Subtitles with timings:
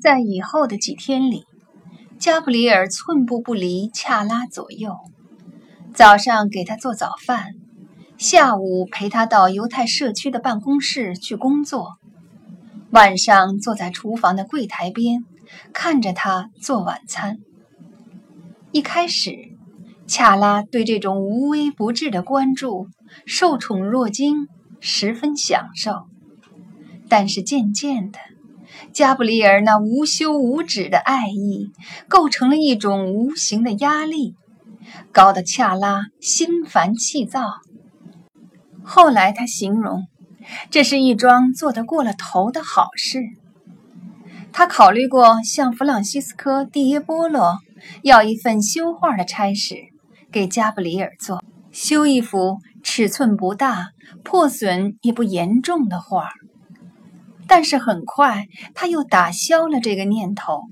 [0.00, 1.44] 在以后的几天里，
[2.18, 4.96] 加布里尔寸步不离恰拉左右。
[5.92, 7.54] 早上给他做早饭，
[8.16, 11.96] 下午陪他到犹太社区的办公室去工作，
[12.90, 15.24] 晚上坐在厨房的柜台边
[15.72, 17.38] 看着他做晚餐。
[18.72, 19.34] 一开始，
[20.06, 22.86] 恰拉对这种无微不至的关注
[23.26, 24.46] 受宠若惊，
[24.80, 26.06] 十分享受。
[27.08, 28.18] 但是渐渐的，
[28.92, 31.70] 加布里尔那无休无止的爱意
[32.08, 34.34] 构成了一种无形的压力。
[35.12, 37.42] 高的恰拉心烦气躁。
[38.82, 40.06] 后来他形容，
[40.70, 43.20] 这是一桩做得过了头的好事。
[44.52, 47.58] 他考虑过向弗朗西斯科·蒂耶波罗
[48.02, 49.76] 要一份修画的差事，
[50.32, 53.90] 给加布里尔做，修一幅尺寸不大、
[54.24, 56.30] 破损也不严重的画。
[57.50, 58.46] 但是很快
[58.76, 60.68] 他又打消了这个念头，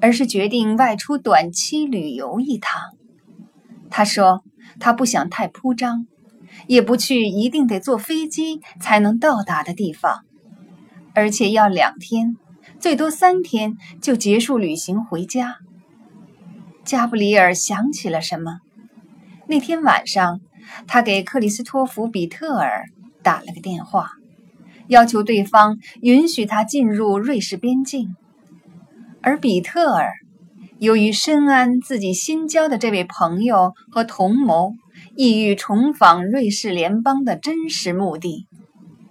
[0.00, 2.82] 而是决定外出短期旅游一趟。
[3.88, 4.42] 他说
[4.80, 6.08] ：“他不想太铺张，
[6.66, 10.24] 也不去一定得坐飞机才能到达的地方，
[11.14, 12.34] 而且要两天，
[12.80, 15.58] 最多三天就结束旅行回家。”
[16.84, 18.58] 加布里尔想起了什么？
[19.46, 20.40] 那天晚上，
[20.88, 22.86] 他给克里斯托弗·比特尔
[23.22, 24.17] 打了个电话，
[24.88, 28.16] 要求对方允许他进入瑞士边境，
[29.22, 30.10] 而比特尔。
[30.78, 34.74] 由于深谙自己新交的这位朋友和同谋
[35.16, 38.46] 意欲重访瑞士联邦的真实目的，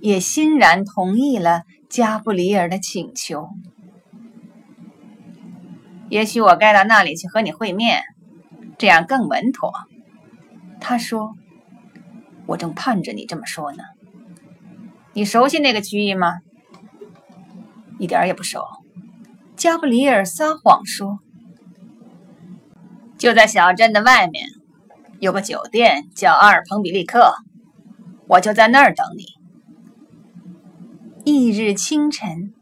[0.00, 3.48] 也欣然同意了加布里尔的请求。
[6.08, 8.02] 也许我该到那里去和你会面，
[8.78, 9.72] 这样更稳妥。
[10.80, 11.32] 他说
[12.46, 13.82] ：“我正盼着你这么说呢。
[15.18, 16.34] 你熟悉那个区域吗？
[17.98, 18.62] 一点也不熟。”
[19.58, 21.18] 加布里尔撒谎说。
[23.18, 24.46] 就在小镇的外面，
[25.18, 27.32] 有个酒店叫阿尔彭比利克，
[28.28, 29.24] 我就在那儿等你。
[31.24, 32.54] 翌日清晨，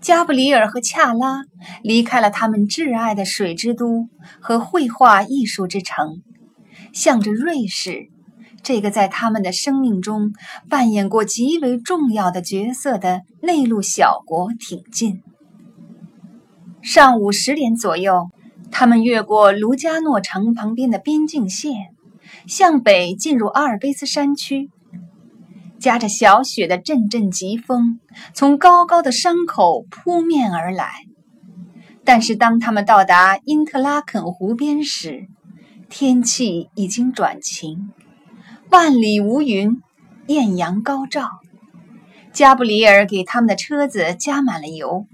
[0.00, 1.42] 加布里尔和恰拉
[1.82, 4.08] 离开了他们挚爱的水之都
[4.40, 6.22] 和绘画艺术之城，
[6.92, 8.08] 向着瑞士
[8.64, 10.32] 这个在他们的生命中
[10.68, 15.22] 扮演过极为重要的角色的内陆小国挺进。
[16.82, 18.30] 上午十点左右。
[18.76, 21.94] 他们越过卢加诺城旁边的边境线，
[22.48, 24.68] 向北进入阿尔卑斯山区。
[25.78, 28.00] 夹着小雪的阵阵疾风
[28.32, 30.90] 从高高的山口扑面而来。
[32.02, 35.28] 但是当他们到达因特拉肯湖边时，
[35.88, 37.90] 天气已经转晴，
[38.70, 39.80] 万里无云，
[40.26, 41.28] 艳阳高照。
[42.32, 45.06] 加布里尔给他们的车子加满了油，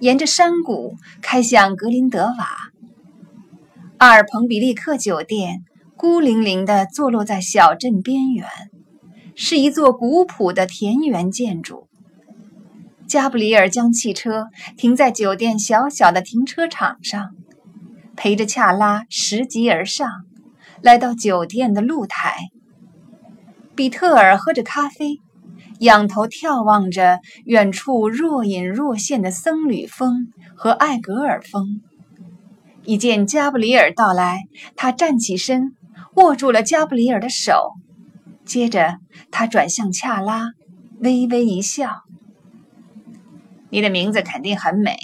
[0.00, 2.48] 沿着山谷开向格林德瓦。
[3.98, 5.62] 阿尔彭比利克酒店
[5.96, 8.48] 孤零零地坐落在小镇边缘，
[9.36, 11.86] 是一座古朴的田园建筑。
[13.06, 17.30] 加布里尔将汽车停在酒店小小的停车场上，
[18.16, 20.08] 陪着恰拉拾级而上，
[20.82, 22.48] 来到酒店的露台。
[23.78, 25.20] 比特尔喝着咖啡，
[25.78, 31.80] 仰头眺望着远处若隐若现的僧侣峰和艾格尔峰。
[32.82, 34.42] 一见加布里尔到来，
[34.74, 35.76] 他站起身，
[36.16, 37.70] 握住了加布里尔的手。
[38.44, 38.98] 接着，
[39.30, 40.50] 他转向恰拉，
[40.98, 42.02] 微微一笑
[43.70, 44.96] ：“你的名字肯定很美，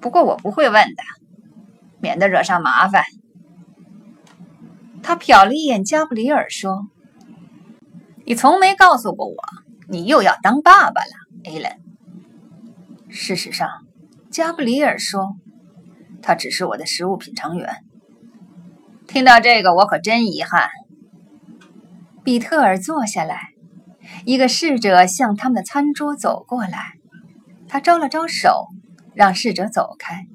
[0.00, 1.02] 不过我不会问的，
[2.00, 3.04] 免得惹上麻烦。”
[5.04, 6.88] 他瞟了一眼加布里尔，说
[8.30, 9.34] ：“你从没告诉过我，
[9.88, 11.10] 你又要当爸爸了，
[11.42, 11.80] 艾伦。”
[13.10, 13.68] 事实上，
[14.30, 15.34] 加布里尔说。
[16.22, 17.78] 他只是我的食物品尝员。
[19.08, 20.70] 听到这个，我可真遗憾。
[22.22, 23.48] 比特尔坐下来，
[24.24, 26.92] 一个侍者向他们的餐桌走过来，
[27.66, 28.68] 他招了招手，
[29.12, 30.28] 让侍者走开，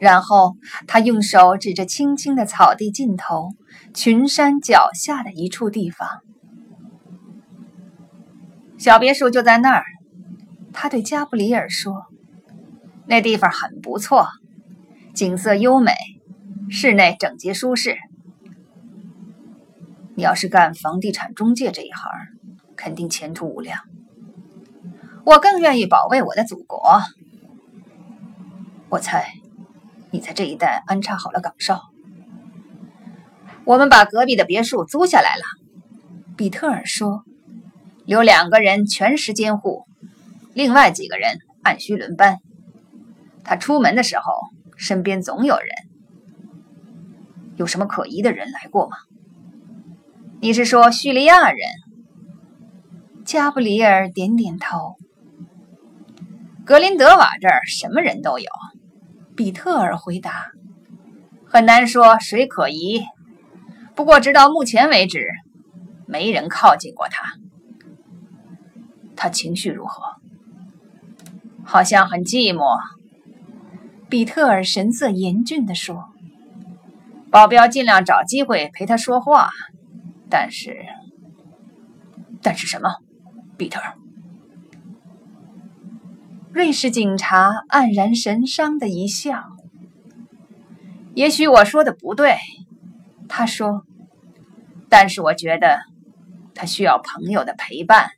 [0.00, 0.56] 然后
[0.88, 3.50] 他用手指着青青的草地尽头，
[3.94, 6.08] 群山脚下的一处地方。
[8.80, 9.84] 小别墅就在那儿。
[10.72, 12.06] 他对加布里尔说
[13.04, 14.26] ：“那地方很不错。”
[15.12, 15.92] 景色优美，
[16.70, 17.98] 室内整洁舒适。
[20.14, 22.10] 你要是干房地产中介这一行，
[22.74, 23.80] 肯定前途无量。
[25.26, 27.02] 我更愿意保卫我的祖国。
[28.88, 29.26] 我猜
[30.10, 31.82] 你在这一带安插好了岗哨。
[33.66, 35.42] 我们把隔壁的别墅租下来了。
[36.34, 37.24] 比特尔说
[38.10, 39.84] ：“留两个人全时监护，
[40.52, 42.38] 另外几个人按需轮班。
[43.44, 44.24] 他出门的时候
[44.76, 45.68] 身边总有人。
[47.54, 48.96] 有什么可疑的人来过吗？
[50.40, 51.60] 你是说叙利亚人？
[53.24, 54.96] 加布里尔点点头。
[56.64, 58.48] 格林德瓦这儿什么人都有。
[59.36, 60.50] 比特尔回答。
[61.46, 63.04] 很难说谁可疑，
[63.94, 65.28] 不过直到目前为止，
[66.08, 67.29] 没人靠近过他。
[69.22, 70.02] 他情绪如何？
[71.62, 72.80] 好像很寂寞。
[74.08, 76.08] 比特尔神色严峻地说
[77.30, 79.50] ：“保镖尽量找机会陪他说话，
[80.30, 80.86] 但是……
[82.40, 82.94] 但是什么？”
[83.58, 83.94] 比特尔，
[86.50, 89.44] 瑞士警察黯然神伤的一笑。
[91.14, 92.38] 也许我说的不对，
[93.28, 93.84] 他说，
[94.88, 95.80] 但是我觉得
[96.54, 98.12] 他需要朋友的陪伴。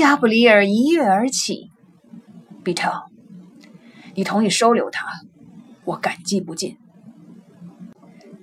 [0.00, 1.70] 加布里尔一跃而起，
[2.64, 3.02] 比特，
[4.14, 5.06] 你同意收留他，
[5.84, 6.78] 我感激不尽。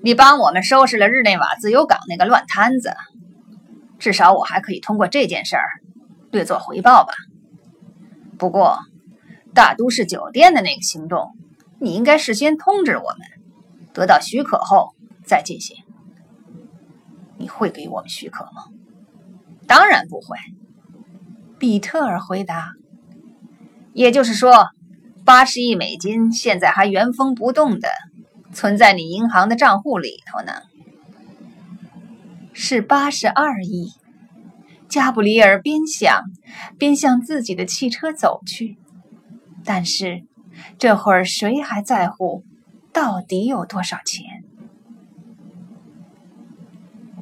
[0.03, 2.93] 你帮我们收拾了日内瓦自由港那个乱摊子，
[3.97, 5.65] 至少我还可以通过这件事儿
[6.29, 7.15] 略作回报吧。
[8.37, 8.77] 不过，
[9.55, 11.31] 大都市酒店的那个行动。
[11.79, 13.27] 你应该事先通知我们，
[13.95, 14.93] 得到许可后
[15.25, 15.75] 再进行。
[17.39, 18.65] 你会给我们许可吗？
[19.65, 20.37] 当然不会。
[21.57, 22.73] 比特尔回答。
[23.93, 24.67] 也就是说，
[25.25, 27.89] 八十亿美金现在还原封不动的
[28.53, 30.53] 存在你银行的账户里头呢。
[32.53, 33.91] 是八十二亿。
[34.87, 36.23] 加布里尔边想
[36.77, 38.77] 边向自己的汽车走去，
[39.63, 40.23] 但是。
[40.79, 42.43] 这会儿谁还在乎
[42.91, 44.43] 到底有多少钱？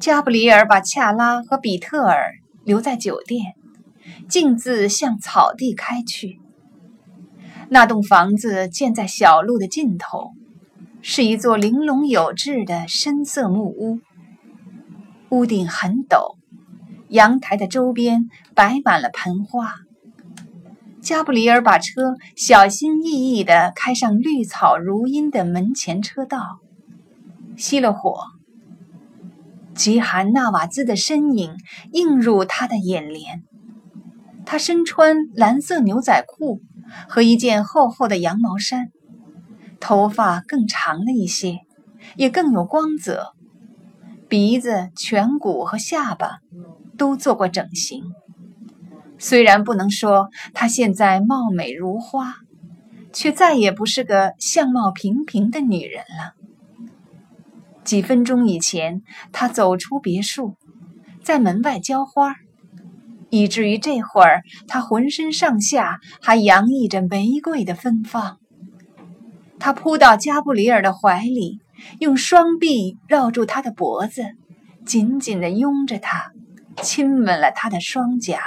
[0.00, 3.54] 加布里尔把恰拉和比特尔留在酒店，
[4.28, 6.40] 径自向草地开去。
[7.68, 10.32] 那栋房子建在小路的尽头，
[11.02, 13.98] 是一座玲珑有致的深色木屋，
[15.30, 16.36] 屋顶很陡，
[17.08, 19.74] 阳台的周边摆满了盆花。
[21.00, 26.58] 加布里尔把车小心翼翼地开上绿草如茵的门前车道，
[27.56, 28.20] 熄了火。
[29.74, 31.52] 吉罕纳瓦兹的身影
[31.92, 33.44] 映入他的眼帘。
[34.46, 36.62] 他身穿蓝色牛仔裤
[37.08, 38.90] 和一件厚厚的羊毛衫，
[39.80, 41.58] 头发更长了一些，
[42.16, 43.34] 也更有光泽。
[44.28, 46.38] 鼻子、颧骨和下巴
[46.96, 48.04] 都做过整形。
[49.18, 52.36] 虽然不能说她现在貌美如花，
[53.12, 56.34] 却再也不是个相貌平平的女人了。
[57.82, 59.02] 几分钟以前，
[59.32, 60.56] 她走出别墅，
[61.22, 62.34] 在门外浇花，
[63.30, 68.38] 以至于这会儿他浑身上下还洋溢着玫瑰的芬芳。
[69.58, 71.60] 他扑到加布里尔的怀里，
[71.98, 74.22] 用双臂绕住他的脖子，
[74.84, 76.32] 紧紧地拥着他，
[76.82, 78.38] 亲吻了他的双颊。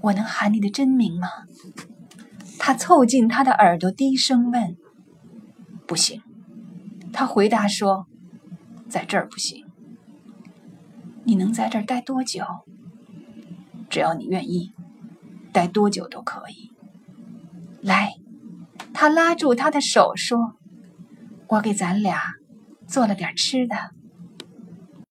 [0.00, 1.28] 我能喊你的真名吗？
[2.58, 4.76] 他凑近他的耳朵，低声问。
[5.86, 6.20] 不行，
[7.12, 8.06] 他回答说，
[8.88, 9.64] 在这儿不行。
[11.30, 12.44] 你能在这儿待多久？
[13.88, 14.72] 只要你愿意，
[15.52, 16.72] 待多久都可以。
[17.80, 18.14] 来，
[18.92, 20.56] 他拉住她的手说
[21.46, 22.20] ：“我给咱俩
[22.88, 23.76] 做了点吃的。”